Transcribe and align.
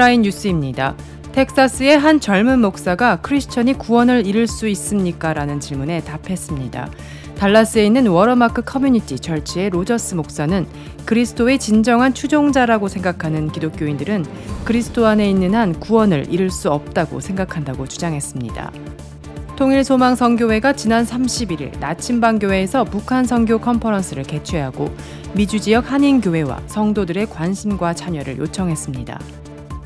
헤드라인 0.00 0.22
뉴스입니다. 0.22 0.94
텍사스의 1.32 1.98
한 1.98 2.20
젊은 2.20 2.60
목사가 2.60 3.20
크리스천이 3.20 3.74
구원을 3.74 4.26
이룰 4.26 4.46
수 4.46 4.66
있습니까? 4.68 5.34
라는 5.34 5.60
질문에 5.60 6.00
답했습니다. 6.00 6.90
달라스에 7.36 7.84
있는 7.84 8.06
워터마크 8.06 8.62
커뮤니티 8.62 9.18
처치의 9.18 9.68
로저스 9.68 10.14
목사는 10.14 10.66
그리스도의 11.04 11.58
진정한 11.58 12.14
추종자라고 12.14 12.88
생각하는 12.88 13.52
기독교인들은 13.52 14.24
그리스도 14.64 15.06
안에 15.06 15.28
있는 15.28 15.54
한 15.54 15.78
구원을 15.78 16.32
이룰 16.32 16.50
수 16.50 16.70
없다고 16.70 17.20
생각한다고 17.20 17.86
주장했습니다. 17.86 18.72
통일소망선교회가 19.56 20.72
지난 20.72 21.04
31일 21.04 21.78
나침반교회에서 21.78 22.84
북한 22.84 23.26
선교 23.26 23.58
컨퍼런스를 23.58 24.22
개최하고 24.22 24.94
미주 25.34 25.60
지역 25.60 25.92
한인교회와 25.92 26.62
성도들의 26.68 27.26
관심과 27.26 27.92
참여를 27.92 28.38
요청했습니다. 28.38 29.20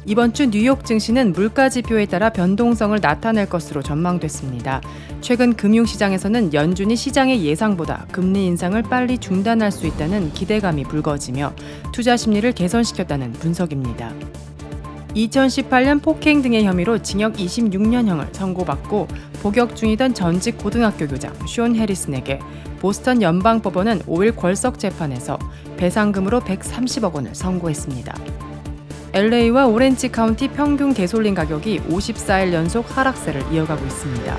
이번 0.07 0.35
주 0.35 0.51
뉴욕 0.51 0.85
증시는 0.85 1.33
물가 1.33 1.71
지표에 1.71 2.05
따라 2.05 2.29
변동성을 2.29 2.99
나타낼 3.01 3.49
것으로 3.49 3.81
전망됐습니다. 3.81 4.83
최근 5.23 5.55
금융시장에서는 5.55 6.53
연준이 6.53 6.95
시장의 6.95 7.43
예상보다 7.43 8.07
금리 8.13 8.45
인상을 8.47 8.83
빨리 8.83 9.17
중단할 9.17 9.73
수 9.73 9.87
있다는 9.87 10.33
기대감이 10.35 10.85
불거지며 10.85 11.55
투자 11.93 12.19
심리를 12.19 12.53
개선시켰다는 12.53 13.33
분석입니다. 13.33 14.13
2018년 15.15 16.03
폭행 16.03 16.43
등의 16.43 16.65
혐의로 16.65 17.01
징역 17.01 17.35
26년형을 17.35 18.35
선고받고 18.35 19.09
복역 19.43 19.75
중이던 19.75 20.13
전직 20.13 20.59
고등학교 20.59 21.07
교장 21.07 21.33
쇼 21.47 21.65
해리슨에게 21.65 22.41
보스턴 22.81 23.23
연방법원은 23.23 24.01
5일 24.01 24.37
궐석 24.37 24.79
재판에서 24.79 25.39
배상금으로 25.79 26.41
130억 26.41 27.15
원을 27.15 27.35
선고했습니다. 27.35 28.44
LA와 29.15 29.67
오렌지 29.67 30.09
카운티 30.11 30.49
평균 30.49 30.93
개솔린 30.93 31.37
가격이 31.37 31.83
54일 31.83 32.53
연속 32.53 32.85
하락세를 32.97 33.53
이어가고 33.53 33.87
있습니다. 33.87 34.37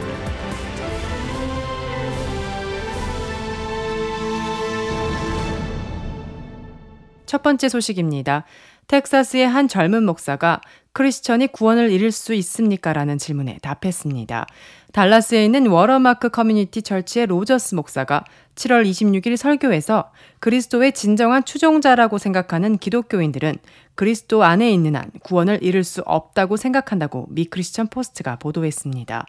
첫 7.26 7.42
번째 7.42 7.70
소식입니다. 7.70 8.44
텍사스의 8.88 9.48
한 9.48 9.70
젊은 9.70 10.03
목사가 10.03 10.59
크리스천이 10.92 11.48
구원을 11.48 11.90
이룰 11.90 12.12
수 12.12 12.34
있습니까? 12.34 12.92
라는 12.92 13.18
질문에 13.18 13.59
답했습니다. 13.62 14.46
달라스에 14.95 15.43
있는 15.43 15.67
워터마크 15.67 16.30
커뮤니티 16.29 16.81
처치의 16.81 17.25
로저스 17.25 17.75
목사가 17.75 18.23
7월 18.55 18.89
26일 18.89 19.35
설교에서 19.35 20.09
그리스도의 20.39 20.93
진정한 20.93 21.43
추종자라고 21.43 22.17
생각하는 22.17 22.77
기독교인들은 22.77 23.57
그리스도 23.95 24.45
안에 24.45 24.71
있는 24.71 24.95
한 24.95 25.11
구원을 25.21 25.59
이룰 25.61 25.83
수 25.83 26.01
없다고 26.05 26.55
생각한다고 26.55 27.27
미 27.29 27.43
크리스천 27.43 27.89
포스트가 27.89 28.38
보도했습니다. 28.38 29.25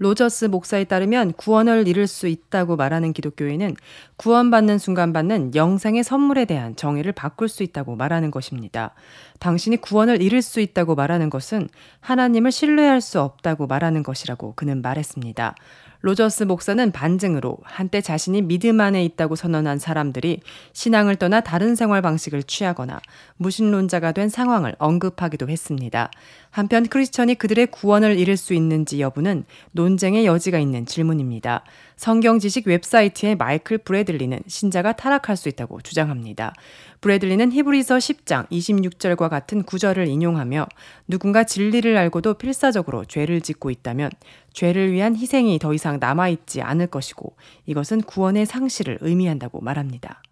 로저스 0.00 0.46
목사에 0.46 0.84
따르면 0.84 1.34
구원을 1.34 1.86
이룰 1.86 2.06
수 2.06 2.26
있다고 2.26 2.76
말하는 2.76 3.12
기독교인은 3.12 3.76
구원받는 4.16 4.78
순간 4.78 5.12
받는 5.12 5.54
영생의 5.54 6.04
선물에 6.04 6.46
대한 6.46 6.74
정의를 6.74 7.12
바꿀 7.12 7.50
수 7.50 7.62
있다고 7.62 7.96
말하는 7.96 8.30
것입니다. 8.30 8.94
당신이 9.40 9.76
구원을 9.76 10.22
이룰 10.22 10.40
수 10.40 10.60
있다고 10.60 10.94
말하는 10.94 11.28
것은 11.28 11.68
하나님을 12.00 12.50
신뢰할 12.50 13.02
수 13.02 13.20
없다고 13.20 13.66
말하는 13.66 14.02
것이라고 14.02 14.54
그는 14.56 14.80
말했습니다. 14.80 15.54
로저스 16.02 16.44
목사는 16.44 16.92
반증으로 16.92 17.58
한때 17.62 18.00
자신이 18.00 18.42
믿음 18.42 18.80
안에 18.80 19.04
있다고 19.04 19.36
선언한 19.36 19.78
사람들이 19.78 20.40
신앙을 20.72 21.16
떠나 21.16 21.40
다른 21.40 21.74
생활 21.74 22.00
방식을 22.00 22.42
취하거나 22.44 23.00
무신론자가 23.36 24.12
된 24.12 24.28
상황을 24.28 24.74
언급하기도 24.78 25.48
했습니다. 25.48 26.10
한편 26.50 26.86
크리스천이 26.86 27.34
그들의 27.34 27.66
구원을 27.66 28.18
이룰 28.18 28.36
수 28.36 28.54
있는지 28.54 29.00
여부는 29.00 29.44
논쟁의 29.72 30.24
여지가 30.24 30.58
있는 30.58 30.86
질문입니다. 30.86 31.64
성경 31.96 32.38
지식 32.38 32.66
웹사이트의 32.66 33.36
마이클 33.36 33.76
브래들리는 33.76 34.40
신자가 34.46 34.92
타락할 34.92 35.36
수 35.36 35.50
있다고 35.50 35.82
주장합니다. 35.82 36.54
브래들리는 37.00 37.52
히브리서 37.52 37.96
10장 37.96 38.46
26절과 38.50 39.30
같은 39.30 39.62
구절을 39.62 40.06
인용하며 40.06 40.66
누군가 41.08 41.44
진리를 41.44 41.96
알고도 41.96 42.34
필사적으로 42.34 43.06
죄를 43.06 43.40
짓고 43.40 43.70
있다면 43.70 44.10
죄를 44.52 44.92
위한 44.92 45.16
희생이 45.16 45.58
더 45.58 45.72
이상 45.72 45.98
남아있지 45.98 46.60
않을 46.60 46.88
것이고 46.88 47.36
이것은 47.66 48.02
구원의 48.02 48.44
상실을 48.44 48.98
의미한다고 49.00 49.60
말합니다. 49.60 50.22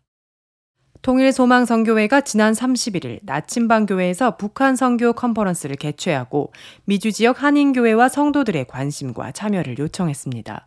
통일 1.01 1.33
소망 1.33 1.65
선교회가 1.65 2.23
지난 2.23 2.53
31일 2.53 3.21
나침반 3.23 3.87
교회에서 3.87 4.37
북한 4.37 4.77
선교 4.77 5.13
컨퍼런스를 5.13 5.77
개최하고 5.77 6.53
미주 6.85 7.13
지역 7.13 7.43
한인 7.43 7.73
교회와 7.73 8.09
성도들의 8.09 8.67
관심과 8.67 9.33
참여를 9.33 9.79
요청했습니다. 9.79 10.65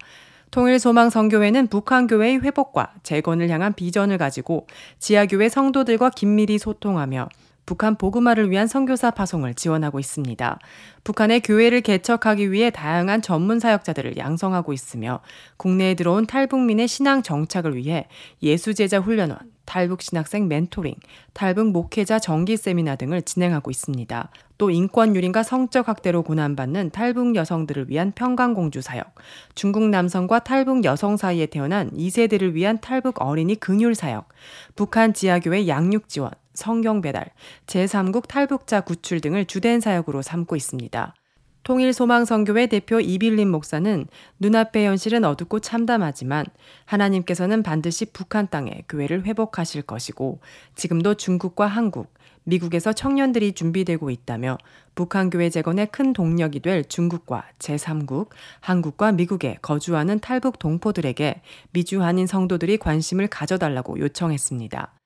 통일소망선교회는 0.51 1.67
북한교회의 1.67 2.41
회복과 2.41 2.93
재건을 3.03 3.49
향한 3.49 3.73
비전을 3.73 4.17
가지고 4.17 4.67
지하교회 4.99 5.49
성도들과 5.49 6.09
긴밀히 6.09 6.57
소통하며 6.57 7.29
북한 7.65 7.95
복음화를 7.95 8.51
위한 8.51 8.67
선교사 8.67 9.11
파송을 9.11 9.53
지원하고 9.53 9.99
있습니다. 9.99 10.59
북한의 11.05 11.41
교회를 11.41 11.81
개척하기 11.81 12.51
위해 12.51 12.69
다양한 12.69 13.21
전문 13.21 13.59
사역자들을 13.59 14.17
양성하고 14.17 14.73
있으며 14.73 15.21
국내에 15.57 15.93
들어온 15.93 16.25
탈북민의 16.25 16.87
신앙 16.89 17.23
정착을 17.23 17.75
위해 17.77 18.07
예수제자 18.43 18.99
훈련원, 18.99 19.39
탈북 19.71 20.01
신학생 20.01 20.49
멘토링, 20.49 20.95
탈북 21.31 21.71
목회자 21.71 22.19
정기 22.19 22.57
세미나 22.57 22.97
등을 22.97 23.21
진행하고 23.21 23.71
있습니다. 23.71 24.29
또 24.57 24.69
인권 24.69 25.15
유린과 25.15 25.43
성적 25.43 25.87
학대로 25.87 26.23
고난받는 26.23 26.89
탈북 26.89 27.37
여성들을 27.37 27.89
위한 27.89 28.11
평강공주 28.11 28.81
사역, 28.81 29.15
중국 29.55 29.87
남성과 29.87 30.39
탈북 30.39 30.83
여성 30.83 31.15
사이에 31.15 31.45
태어난 31.45 31.89
2세대를 31.91 32.51
위한 32.51 32.81
탈북 32.81 33.21
어린이 33.21 33.55
긍휼 33.55 33.95
사역, 33.95 34.27
북한 34.75 35.13
지하교회 35.13 35.69
양육 35.69 36.09
지원, 36.09 36.31
성경 36.53 36.99
배달, 36.99 37.29
제3국 37.67 38.27
탈북자 38.27 38.81
구출 38.81 39.21
등을 39.21 39.45
주된 39.45 39.79
사역으로 39.79 40.21
삼고 40.21 40.57
있습니다. 40.57 41.15
통일소망선교회 41.63 42.67
대표 42.67 42.99
이빌린 42.99 43.49
목사는 43.49 44.07
눈앞의 44.39 44.87
현실은 44.87 45.23
어둡고 45.23 45.59
참담하지만 45.59 46.45
하나님께서는 46.85 47.63
반드시 47.63 48.05
북한 48.05 48.47
땅에 48.49 48.83
교회를 48.89 49.25
회복하실 49.25 49.83
것이고 49.83 50.39
지금도 50.75 51.15
중국과 51.15 51.67
한국, 51.67 52.13
미국에서 52.43 52.93
청년들이 52.93 53.53
준비되고 53.53 54.09
있다며 54.09 54.57
북한 54.95 55.29
교회 55.29 55.49
재건에 55.49 55.85
큰 55.85 56.13
동력이 56.13 56.61
될 56.61 56.83
중국과 56.83 57.45
제3국, 57.59 58.29
한국과 58.59 59.11
미국에 59.11 59.57
거주하는 59.61 60.19
탈북 60.19 60.59
동포들에게 60.59 61.41
미주 61.71 62.01
한인 62.01 62.27
성도들이 62.27 62.77
관심을 62.77 63.27
가져달라고 63.27 63.99
요청했습니다. 63.99 65.00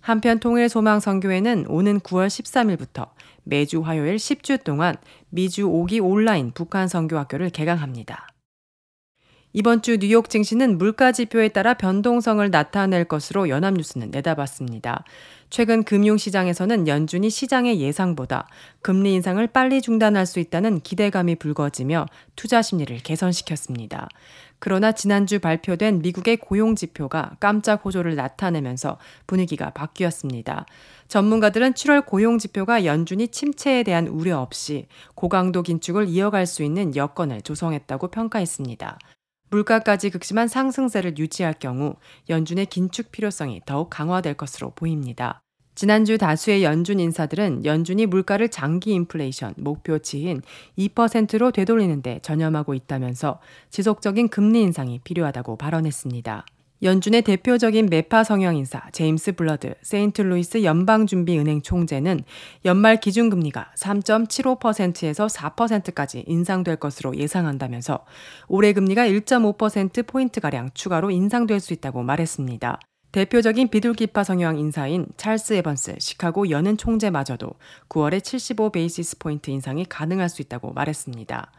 한편 0.00 0.40
통일 0.40 0.68
소망 0.68 1.00
선교회는 1.00 1.66
오는 1.68 2.00
9월 2.00 2.28
13일부터 2.28 3.08
매주 3.44 3.80
화요일 3.80 4.16
10주 4.16 4.64
동안 4.64 4.96
미주 5.28 5.68
5기 5.68 6.02
온라인 6.02 6.52
북한 6.52 6.88
선교학교를 6.88 7.50
개강합니다. 7.50 8.26
이번 9.52 9.82
주 9.82 9.98
뉴욕 9.98 10.30
증시는 10.30 10.78
물가 10.78 11.10
지표에 11.10 11.48
따라 11.48 11.74
변동성을 11.74 12.48
나타낼 12.50 13.04
것으로 13.04 13.48
연합뉴스는 13.48 14.12
내다봤습니다. 14.12 15.04
최근 15.50 15.82
금융시장에서는 15.82 16.86
연준이 16.86 17.28
시장의 17.30 17.80
예상보다 17.80 18.46
금리 18.80 19.12
인상을 19.14 19.44
빨리 19.48 19.82
중단할 19.82 20.24
수 20.26 20.38
있다는 20.38 20.80
기대감이 20.80 21.34
불거지며 21.34 22.06
투자 22.36 22.62
심리를 22.62 22.96
개선시켰습니다. 22.98 24.08
그러나 24.60 24.92
지난주 24.92 25.40
발표된 25.40 26.00
미국의 26.02 26.36
고용 26.36 26.76
지표가 26.76 27.36
깜짝 27.40 27.84
호조를 27.84 28.14
나타내면서 28.14 28.98
분위기가 29.26 29.70
바뀌었습니다. 29.70 30.66
전문가들은 31.08 31.72
7월 31.72 32.06
고용 32.06 32.38
지표가 32.38 32.84
연준이 32.84 33.28
침체에 33.28 33.82
대한 33.82 34.06
우려 34.06 34.38
없이 34.38 34.86
고강도 35.14 35.62
긴축을 35.62 36.08
이어갈 36.08 36.46
수 36.46 36.62
있는 36.62 36.94
여건을 36.94 37.40
조성했다고 37.40 38.08
평가했습니다. 38.08 38.98
물가까지 39.50 40.10
극심한 40.10 40.46
상승세를 40.46 41.18
유지할 41.18 41.54
경우 41.58 41.96
연준의 42.28 42.66
긴축 42.66 43.10
필요성이 43.10 43.62
더욱 43.66 43.90
강화될 43.90 44.34
것으로 44.34 44.70
보입니다. 44.70 45.42
지난주 45.74 46.18
다수의 46.18 46.62
연준 46.62 47.00
인사들은 47.00 47.64
연준이 47.64 48.06
물가를 48.06 48.48
장기 48.48 48.92
인플레이션 48.92 49.54
목표치인 49.56 50.42
2%로 50.78 51.50
되돌리는데 51.52 52.20
전념하고 52.22 52.74
있다면서 52.74 53.40
지속적인 53.70 54.28
금리 54.28 54.62
인상이 54.62 54.98
필요하다고 55.04 55.56
발언했습니다. 55.56 56.44
연준의 56.82 57.22
대표적인 57.22 57.88
매파 57.90 58.24
성향 58.24 58.56
인사 58.56 58.82
제임스 58.92 59.32
불러드 59.32 59.74
세인트루이스 59.82 60.64
연방준비은행 60.64 61.60
총재는 61.60 62.22
연말 62.64 62.98
기준금리가 62.98 63.72
3.75%에서 63.76 65.26
4%까지 65.26 66.24
인상될 66.26 66.76
것으로 66.76 67.14
예상한다면서 67.16 68.06
올해 68.48 68.72
금리가 68.72 69.06
1.5%포인트가량 69.08 70.70
추가로 70.72 71.10
인상될 71.10 71.60
수 71.60 71.74
있다고 71.74 72.02
말했습니다. 72.02 72.80
대표적인 73.12 73.68
비둘기파 73.68 74.22
성향 74.22 74.56
인사인 74.56 75.06
찰스 75.16 75.54
에번스 75.54 75.96
시카고 75.98 76.50
연은 76.50 76.76
총재마저도 76.76 77.50
9월에 77.88 78.22
75 78.22 78.70
베이시스 78.70 79.18
포인트 79.18 79.50
인상이 79.50 79.84
가능할 79.84 80.28
수 80.28 80.42
있다고 80.42 80.72
말했습니다. 80.72 81.50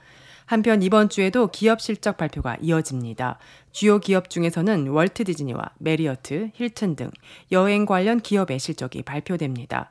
한편 0.45 0.81
이번 0.81 1.09
주에도 1.09 1.47
기업 1.47 1.81
실적 1.81 2.15
발표가 2.15 2.55
이어집니다. 2.61 3.37
주요 3.73 3.99
기업 3.99 4.29
중에서는 4.29 4.87
월트 4.87 5.25
디즈니와 5.25 5.61
메리어트, 5.77 6.51
힐튼 6.53 6.95
등 6.95 7.11
여행 7.51 7.85
관련 7.85 8.21
기업의 8.21 8.57
실적이 8.57 9.03
발표됩니다. 9.03 9.89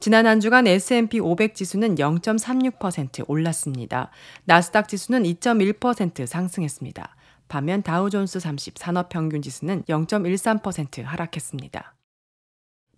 지난 0.00 0.26
한 0.26 0.40
주간 0.40 0.66
S&P 0.66 1.20
500 1.20 1.54
지수는 1.54 1.94
0.36% 1.96 3.24
올랐습니다. 3.28 4.10
나스닥 4.44 4.88
지수는 4.88 5.24
2.1% 5.24 6.26
상승했습니다. 6.26 7.16
반면 7.52 7.82
다우존스 7.82 8.40
30 8.40 8.78
산업평균 8.78 9.42
지수는 9.42 9.82
0.13% 9.82 11.02
하락했습니다. 11.02 11.94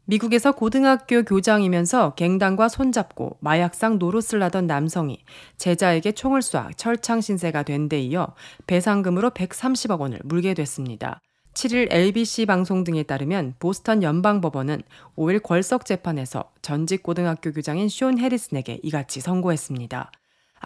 미국에서 0.04 0.52
고등학교 0.52 1.24
교장이면서 1.24 2.14
갱단과 2.14 2.68
손잡고 2.68 3.38
마약상 3.40 3.98
노릇을 3.98 4.40
하던 4.44 4.68
남성이 4.68 5.24
제자에게 5.56 6.12
총을 6.12 6.38
쏴 6.40 6.70
철창 6.76 7.20
신세가 7.20 7.64
된 7.64 7.88
데 7.88 7.98
이어 8.00 8.28
배상금으로 8.68 9.30
130억 9.30 9.98
원을 9.98 10.20
물게 10.22 10.54
됐습니다. 10.54 11.20
7일 11.54 11.88
LBC 11.90 12.46
방송 12.46 12.84
등에 12.84 13.02
따르면 13.02 13.54
보스턴 13.58 14.04
연방법원은 14.04 14.82
5일 15.16 15.42
궐석 15.42 15.84
재판에서 15.84 16.52
전직 16.62 17.02
고등학교 17.02 17.50
교장인 17.50 17.88
쇼 17.88 18.08
해리슨에게 18.16 18.78
이같이 18.84 19.20
선고했습니다. 19.20 20.12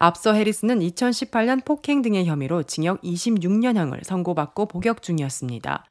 앞서 0.01 0.31
해리스는 0.31 0.79
2018년 0.79 1.65
폭행 1.65 2.01
등의 2.01 2.25
혐의로 2.25 2.63
징역 2.63 3.01
26년형을 3.01 4.05
선고받고 4.05 4.67
복역 4.67 5.01
중이었습니다. 5.01 5.83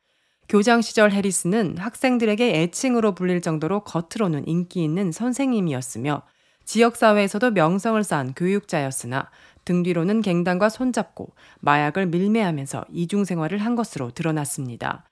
교장 0.48 0.80
시절 0.80 1.12
해리스는 1.12 1.76
학생들에게 1.76 2.62
애칭으로 2.62 3.14
불릴 3.14 3.42
정도로 3.42 3.84
겉으로는 3.84 4.48
인기 4.48 4.82
있는 4.82 5.12
선생님이었으며 5.12 6.22
지역사회에서도 6.64 7.50
명성을 7.50 8.02
쌓은 8.02 8.32
교육자였으나 8.32 9.28
등 9.66 9.82
뒤로는 9.82 10.22
갱단과 10.22 10.70
손잡고 10.70 11.34
마약을 11.60 12.06
밀매하면서 12.06 12.86
이중생활을 12.90 13.58
한 13.58 13.76
것으로 13.76 14.12
드러났습니다. 14.12 15.07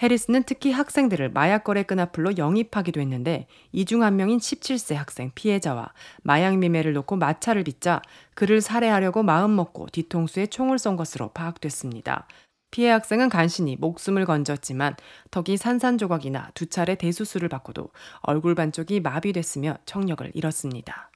해리스는 0.00 0.44
특히 0.44 0.70
학생들을 0.70 1.30
마약 1.30 1.64
거래 1.64 1.82
끈앞으로 1.82 2.36
영입하기도 2.38 3.00
했는데 3.00 3.46
이 3.72 3.84
중 3.84 4.02
한 4.02 4.16
명인 4.16 4.38
17세 4.38 4.94
학생 4.94 5.32
피해자와 5.34 5.92
마약 6.22 6.56
미매를 6.56 6.92
놓고 6.92 7.16
마찰을 7.16 7.64
빚자 7.64 8.00
그를 8.34 8.60
살해하려고 8.60 9.22
마음먹고 9.24 9.88
뒤통수에 9.92 10.46
총을 10.46 10.78
쏜 10.78 10.96
것으로 10.96 11.30
파악됐습니다. 11.32 12.28
피해 12.70 12.90
학생은 12.90 13.28
간신히 13.28 13.76
목숨을 13.76 14.24
건졌지만 14.26 14.94
턱이 15.30 15.56
산산조각이 15.56 16.37
나 16.37 16.50
두 16.54 16.66
차례 16.66 16.94
대수술을 16.94 17.48
받고도 17.48 17.88
얼굴 18.20 18.54
반쪽이 18.54 19.00
마비됐으며 19.00 19.78
청력을 19.86 20.30
잃었습니다. 20.34 21.10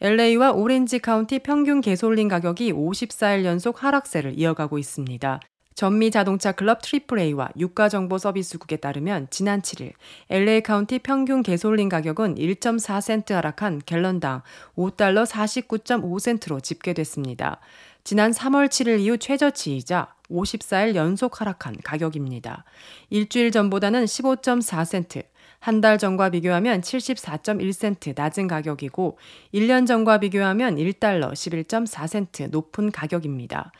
LA와 0.00 0.52
오렌지 0.52 0.98
카운티 0.98 1.38
평균 1.38 1.80
개솔린 1.80 2.28
가격이 2.28 2.72
54일 2.72 3.44
연속 3.44 3.82
하락세를 3.82 4.38
이어가고 4.38 4.78
있습니다. 4.78 5.40
전미 5.74 6.12
자동차 6.12 6.52
클럽 6.52 6.82
트리플A와 6.82 7.50
유가 7.58 7.88
정보 7.88 8.16
서비스국에 8.16 8.76
따르면 8.76 9.26
지난 9.30 9.60
7일 9.60 9.92
LA 10.30 10.62
카운티 10.62 11.00
평균 11.00 11.42
개솔린 11.42 11.88
가격은 11.88 12.36
1.4센트 12.36 13.32
하락한 13.32 13.82
갤런당 13.84 14.42
5달러 14.76 15.26
49.5센트로 15.26 16.62
집계됐습니다. 16.62 17.58
지난 18.04 18.30
3월 18.30 18.68
7일 18.68 19.00
이후 19.00 19.18
최저치이자 19.18 20.14
54일 20.30 20.94
연속 20.94 21.40
하락한 21.40 21.78
가격입니다. 21.82 22.64
일주일 23.10 23.50
전보다는 23.50 24.04
15.4센트, 24.04 25.24
한 25.64 25.80
달 25.80 25.96
전과 25.96 26.28
비교하면 26.28 26.82
74.1센트 26.82 28.12
낮은 28.14 28.48
가격이고 28.48 29.16
1년 29.54 29.86
전과 29.86 30.20
비교하면 30.20 30.76
1달러 30.76 31.32
11.4센트 31.32 32.50
높은 32.50 32.92
가격입니다. 32.92 33.72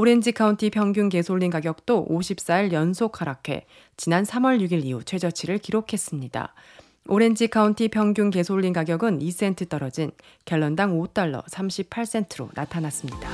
오렌지 0.00 0.32
카운티 0.32 0.70
평균 0.70 1.10
개솔린 1.10 1.50
가격도 1.50 2.08
54일 2.08 2.72
연속 2.72 3.20
하락해 3.20 3.66
지난 3.98 4.24
3월 4.24 4.58
6일 4.66 4.82
이후 4.86 5.04
최저치를 5.04 5.58
기록했습니다. 5.58 6.54
오렌지 7.08 7.48
카운티 7.48 7.88
평균 7.88 8.30
개솔린 8.30 8.72
가격은 8.72 9.18
2센트 9.18 9.68
떨어진 9.68 10.10
갤런당 10.46 10.98
5달러 10.98 11.44
38센트로 11.44 12.48
나타났습니다. 12.54 13.28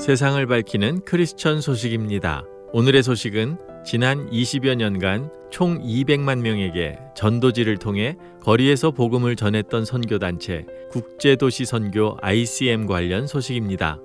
세상을 0.00 0.44
밝히는 0.44 1.04
크리스천 1.04 1.60
소식입니다. 1.60 2.42
오늘의 2.72 3.04
소식은 3.04 3.67
지난 3.84 4.28
20여 4.30 4.74
년간 4.74 5.30
총 5.50 5.80
200만 5.82 6.40
명에게 6.40 6.98
전도지를 7.16 7.78
통해 7.78 8.16
거리에서 8.42 8.90
복음을 8.90 9.34
전했던 9.36 9.84
선교단체 9.84 10.66
국제도시 10.90 11.64
선교 11.64 12.16
ICM 12.20 12.86
관련 12.86 13.26
소식입니다. 13.26 13.98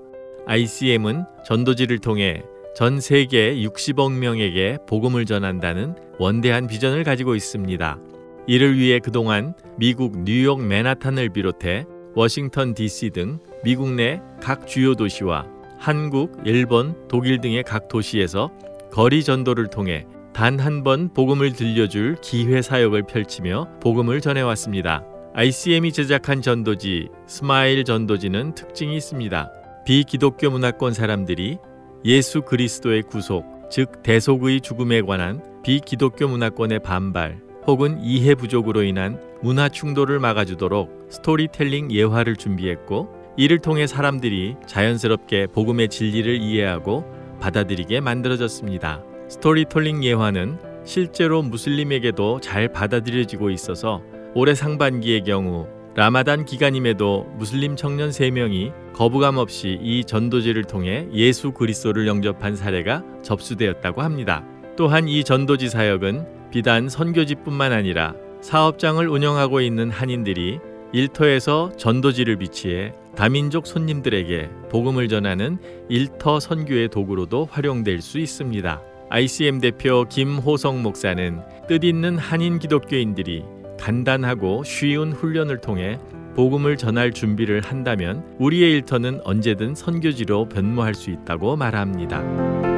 ICM은 0.46 1.24
전도지를 1.46 2.00
통해 2.00 2.44
전 2.76 3.00
세계 3.00 3.56
60억 3.56 4.12
명에게 4.14 4.80
복음을 4.88 5.26
전한다는 5.26 5.96
원대한 6.18 6.68
비전을 6.68 7.04
가지고 7.04 7.36
있습니다. 7.36 8.00
이를 8.48 8.78
위해 8.78 9.00
그동안 9.00 9.54
미국 9.78 10.24
뉴욕 10.24 10.62
맨하탄을 10.62 11.30
비롯해 11.30 11.86
워싱턴 12.16 12.74
DC 12.74 13.12
등 13.12 13.40
미국 13.64 13.92
내 13.94 14.22
각 14.42 14.68
주요 14.68 14.94
도시와 14.94 15.48
한국, 15.80 16.42
일본, 16.46 16.96
독일 17.08 17.40
등의 17.42 17.64
각 17.64 17.88
도시에서 17.88 18.52
거리 18.94 19.24
전도를 19.24 19.68
통해 19.72 20.06
단 20.34 20.60
한 20.60 20.84
번 20.84 21.12
복음을 21.14 21.54
들려줄 21.54 22.18
기회 22.22 22.62
사역을 22.62 23.04
펼치며 23.08 23.68
복음을 23.82 24.22
전해왔습니다. 24.22 25.04
ICM이 25.34 25.92
제작한 25.92 26.44
전도지 26.44 27.10
스마일 27.26 27.86
전도지는 27.86 28.54
특징이 28.54 28.96
있습니다. 28.96 29.52
비기독교 29.86 30.52
문화권 30.52 30.94
사람들이 30.94 31.58
예수 32.06 32.44
그리스도의 32.44 33.02
구속, 33.02 33.46
즉 33.72 34.04
대속의 34.04 34.62
죽음에 34.62 35.02
관한 35.02 35.42
비기독교 35.64 36.28
문화권의 36.28 36.80
반발 36.84 37.42
혹은 37.66 38.00
이해 38.00 38.36
부족으로 38.36 38.84
인한 38.84 39.20
문화 39.42 39.70
충돌을 39.70 40.20
막아주도록 40.20 41.08
스토리텔링 41.10 41.90
예화를 41.92 42.36
준비했고 42.36 43.10
이를 43.38 43.58
통해 43.58 43.88
사람들이 43.88 44.56
자연스럽게 44.68 45.48
복음의 45.48 45.90
진리를 45.90 46.40
이해하고 46.42 47.04
받아들이게 47.44 48.00
만들어졌습니다. 48.00 49.04
스토리텔링 49.28 50.02
예화는 50.04 50.60
실제로 50.86 51.42
무슬림에게도 51.42 52.40
잘 52.40 52.70
받아들여지고 52.72 53.50
있어서 53.50 54.02
올해 54.34 54.56
상반기의 54.56 55.24
경우 55.24 55.68
라마단 55.96 56.46
기간임에도 56.46 57.28
무슬림 57.38 57.76
청년 57.76 58.10
3명이 58.10 58.94
거부감 58.94 59.38
없이 59.38 59.78
이 59.82 60.06
전도지를 60.06 60.64
통해 60.64 61.08
예수 61.14 61.52
그리스도를 61.52 62.08
영접한 62.08 62.56
사례가 62.56 63.04
접수되었다고 63.22 64.02
합니다. 64.02 64.44
또한 64.78 65.08
이 65.10 65.24
전도지 65.24 65.68
사역은 65.68 66.50
비단 66.50 66.88
선교지뿐만 66.88 67.74
아니라 67.74 68.16
사업장을 68.42 69.06
운영하고 69.08 69.60
있는 69.62 69.92
한인들이 69.92 70.60
일터에서 70.94 71.76
전도지를 71.76 72.38
비치해 72.38 72.94
다민족 73.16 73.68
손님들에게 73.68 74.50
복음을 74.70 75.08
전하는 75.08 75.58
일터 75.90 76.40
선교의 76.40 76.90
도구로도 76.90 77.50
활용될 77.52 78.02
수 78.02 78.20
있습니다. 78.20 78.82
ICM 79.10 79.60
대표 79.60 80.06
김호성 80.08 80.82
목사는 80.82 81.40
뜻있는 81.68 82.18
한인 82.18 82.60
기독교인들이 82.60 83.44
간단하고 83.80 84.64
쉬운 84.64 85.12
훈련을 85.12 85.60
통해 85.60 86.00
복음을 86.36 86.78
전할 86.78 87.12
준비를 87.12 87.62
한다면 87.62 88.24
우리의 88.40 88.72
일터는 88.74 89.22
언제든 89.24 89.76
선교지로 89.76 90.50
변모할 90.50 90.96
수 90.96 91.12
있다고 91.12 91.56
말합니다. 91.56 92.73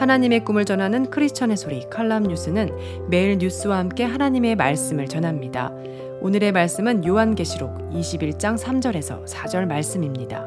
하나님의 0.00 0.46
꿈을 0.46 0.64
전하는 0.64 1.10
크리스천의 1.10 1.58
소리 1.58 1.86
칼럼 1.90 2.22
뉴스는 2.22 2.70
매일 3.10 3.36
뉴스와 3.36 3.76
함께 3.76 4.02
하나님의 4.02 4.56
말씀을 4.56 5.06
전합니다. 5.06 5.74
오늘의 6.22 6.52
말씀은 6.52 7.04
요한계시록 7.04 7.90
21장 7.90 8.56
3절에서 8.58 9.26
4절 9.26 9.66
말씀입니다. 9.66 10.46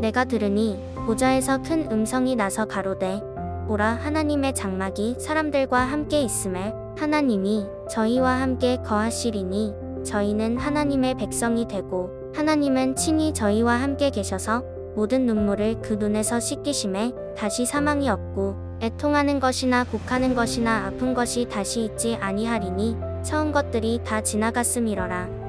내가 0.00 0.24
들으니 0.24 0.82
보좌에서 1.04 1.60
큰 1.60 1.90
음성이 1.92 2.36
나서 2.36 2.64
가로되 2.64 3.20
보라 3.68 3.98
하나님의 4.02 4.54
장막이 4.54 5.16
사람들과 5.18 5.78
함께 5.78 6.22
있음에 6.22 6.72
하나님이 6.96 7.66
저희와 7.90 8.40
함께 8.40 8.78
거하시리니 8.78 9.74
저희는 10.06 10.56
하나님의 10.56 11.16
백성이 11.16 11.68
되고 11.68 12.32
하나님은 12.34 12.96
친히 12.96 13.34
저희와 13.34 13.74
함께 13.74 14.08
계셔서 14.08 14.71
모든 14.94 15.26
눈물을 15.26 15.80
그 15.82 15.94
눈에서 15.94 16.40
씻기심에 16.40 17.12
다시 17.36 17.64
사망이 17.64 18.08
없고 18.08 18.56
애통하는 18.82 19.40
것이나 19.40 19.84
곡하는 19.84 20.34
것이나 20.34 20.86
아픈 20.86 21.14
것이 21.14 21.46
다시 21.48 21.84
있지 21.84 22.16
아니하리니 22.16 22.96
처음 23.22 23.52
것들이 23.52 24.00
다 24.04 24.20
지나갔음이러라. 24.20 25.42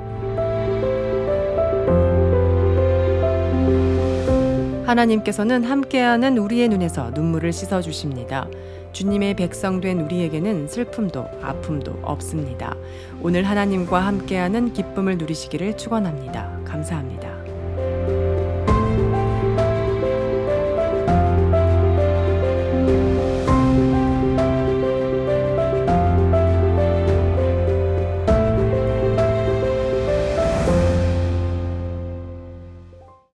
하나님께서는 4.86 5.64
함께하는 5.64 6.38
우리의 6.38 6.70
눈에서 6.70 7.10
눈물을 7.12 7.52
씻어 7.52 7.82
주십니다. 7.82 8.48
주님의 8.92 9.36
백성된 9.36 10.02
우리에게는 10.02 10.68
슬픔도 10.68 11.26
아픔도 11.42 12.00
없습니다. 12.04 12.76
오늘 13.22 13.44
하나님과 13.44 14.00
함께하는 14.00 14.74
기쁨을 14.74 15.18
누리시기를 15.18 15.78
축원합니다. 15.78 16.60
감사합니다. 16.64 17.43